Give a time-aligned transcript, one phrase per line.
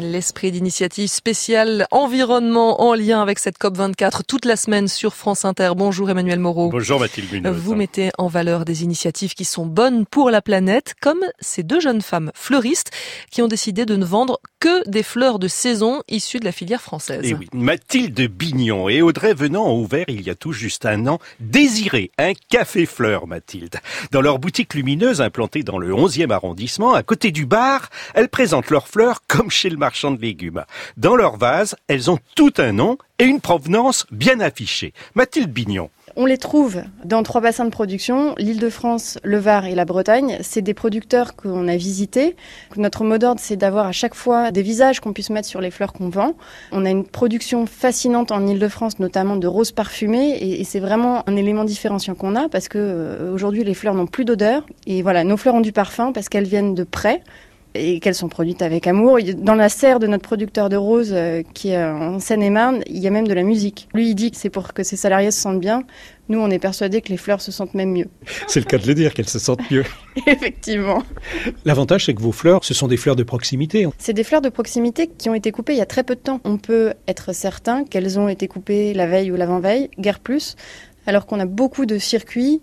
[0.00, 5.72] L'esprit d'initiative spéciale environnement en lien avec cette COP24 toute la semaine sur France Inter.
[5.76, 6.70] Bonjour Emmanuel Moreau.
[6.70, 7.54] Bonjour Mathilde Munoz.
[7.54, 11.80] Vous mettez en valeur des initiatives qui sont bonnes pour la planète, comme ces deux
[11.80, 12.92] jeunes femmes fleuristes
[13.30, 16.80] qui ont décidé de ne vendre que des fleurs de saison issues de la filière
[16.80, 17.24] française.
[17.24, 20.86] Et eh oui, Mathilde Bignon et Audrey Venant ont ouvert il y a tout juste
[20.86, 23.76] un an Désiré, un café fleur Mathilde.
[24.12, 28.70] Dans leur boutique lumineuse implantée dans le 11e arrondissement, à côté du bar, elles présentent
[28.70, 30.64] leurs fleurs comme chez le de légumes.
[30.96, 34.92] Dans leur vase, elles ont tout un nom et une provenance bien affichée.
[35.14, 35.90] Mathilde Bignon.
[36.16, 40.38] On les trouve dans trois bassins de production, l'Île-de-France, le Var et la Bretagne.
[40.40, 42.34] C'est des producteurs qu'on a visités.
[42.76, 45.70] Notre mot d'ordre, c'est d'avoir à chaque fois des visages qu'on puisse mettre sur les
[45.70, 46.34] fleurs qu'on vend.
[46.72, 51.36] On a une production fascinante en Île-de-France, notamment de roses parfumées, et, c'est vraiment un
[51.36, 54.66] élément différenciant qu'on a parce que euh, aujourd'hui les fleurs n'ont plus d'odeur.
[54.86, 57.22] Et voilà, nos fleurs ont du parfum parce qu'elles viennent de près
[57.74, 59.18] et qu'elles sont produites avec amour.
[59.36, 63.06] Dans la serre de notre producteur de roses, euh, qui est en Seine-et-Marne, il y
[63.06, 63.88] a même de la musique.
[63.94, 65.82] Lui, il dit que c'est pour que ses salariés se sentent bien.
[66.28, 68.06] Nous, on est persuadés que les fleurs se sentent même mieux.
[68.46, 69.84] C'est le cas de le dire, qu'elles se sentent mieux.
[70.28, 71.02] Effectivement.
[71.64, 73.88] L'avantage, c'est que vos fleurs, ce sont des fleurs de proximité.
[73.98, 76.20] C'est des fleurs de proximité qui ont été coupées il y a très peu de
[76.20, 76.40] temps.
[76.44, 80.54] On peut être certain qu'elles ont été coupées la veille ou l'avant-veille, guère plus,
[81.06, 82.62] alors qu'on a beaucoup de circuits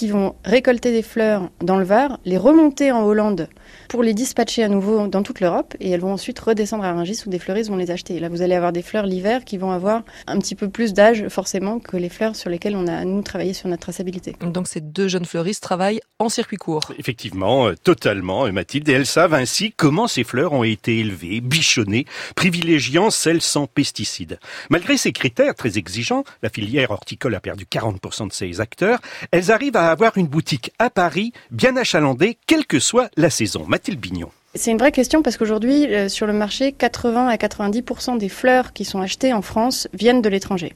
[0.00, 3.50] qui vont récolter des fleurs dans le Var, les remonter en Hollande
[3.90, 7.20] pour les dispatcher à nouveau dans toute l'Europe et elles vont ensuite redescendre à Rungis
[7.26, 8.14] où des fleuristes vont les acheter.
[8.14, 10.94] Et là, vous allez avoir des fleurs l'hiver qui vont avoir un petit peu plus
[10.94, 14.34] d'âge forcément que les fleurs sur lesquelles on a nous travaillé sur notre traçabilité.
[14.40, 16.92] Donc ces deux jeunes fleuristes travaillent en circuit court.
[16.98, 18.88] Effectivement, euh, totalement, euh, Mathilde.
[18.88, 24.38] Et elles savent ainsi comment ces fleurs ont été élevées, bichonnées, privilégiant celles sans pesticides.
[24.70, 29.00] Malgré ces critères très exigeants, la filière horticole a perdu 40% de ses acteurs.
[29.30, 33.64] Elles arrivent à avoir une boutique à Paris, bien achalandée, quelle que soit la saison.
[33.66, 34.30] Mathilde Bignon.
[34.56, 38.72] C'est une vraie question parce qu'aujourd'hui, euh, sur le marché, 80 à 90% des fleurs
[38.72, 40.74] qui sont achetées en France viennent de l'étranger.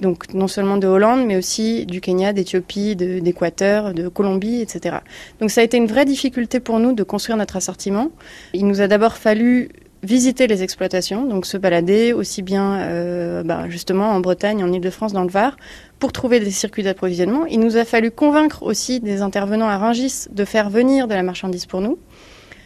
[0.00, 4.96] Donc non seulement de Hollande, mais aussi du Kenya, d'Éthiopie, d'Équateur, de, Colombie, etc.
[5.40, 8.10] Donc ça a été une vraie difficulté pour nous de construire notre assortiment.
[8.54, 9.68] Il nous a d'abord fallu
[10.02, 15.12] visiter les exploitations, donc se balader aussi bien euh, bah, justement en Bretagne, en Ile-de-France,
[15.12, 15.56] dans le Var,
[15.98, 17.46] pour trouver des circuits d'approvisionnement.
[17.46, 21.22] Il nous a fallu convaincre aussi des intervenants à Rungis de faire venir de la
[21.22, 21.98] marchandise pour nous.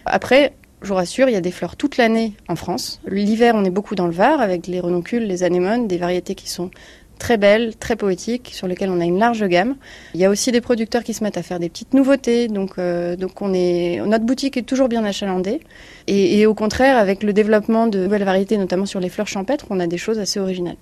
[0.07, 3.01] Après, je vous rassure, il y a des fleurs toute l'année en France.
[3.07, 6.49] L'hiver, on est beaucoup dans le Var avec les renoncules, les anémones, des variétés qui
[6.49, 6.71] sont
[7.19, 9.77] très belles, très poétiques, sur lesquelles on a une large gamme.
[10.15, 12.73] Il y a aussi des producteurs qui se mettent à faire des petites nouveautés, donc,
[12.79, 15.61] euh, donc on est, notre boutique est toujours bien achalandée.
[16.07, 19.81] Et au contraire, avec le développement de nouvelles variétés, notamment sur les fleurs champêtres, on
[19.81, 20.77] a des choses assez originales.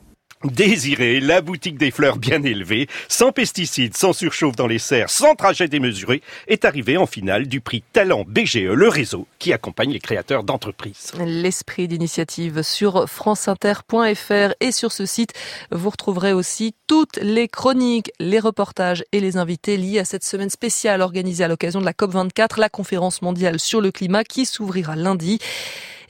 [0.45, 5.35] Désiré, la boutique des fleurs bien élevées, sans pesticides, sans surchauffe dans les serres, sans
[5.35, 10.01] trajet démesuré, est arrivée en finale du prix Talent BGE, le réseau qui accompagne les
[10.01, 11.13] créateurs d'entreprises.
[11.25, 15.33] L'esprit d'initiative sur franceinter.fr et sur ce site,
[15.71, 20.51] vous retrouverez aussi toutes les chroniques, les reportages et les invités liés à cette semaine
[20.51, 24.97] spéciale organisée à l'occasion de la COP24, la conférence mondiale sur le climat qui s'ouvrira
[24.97, 25.39] lundi.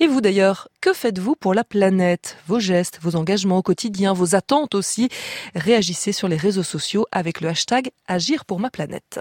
[0.00, 2.36] Et vous d'ailleurs, que faites-vous pour la planète?
[2.47, 5.08] Vos gestes, vos engagements au quotidien, vos attentes aussi?
[5.54, 9.20] Réagissez sur les réseaux sociaux avec le hashtag Agir pour ma planète.